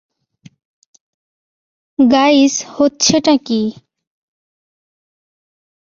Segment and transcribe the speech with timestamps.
[1.99, 3.61] Guys, হচ্ছেটা কী?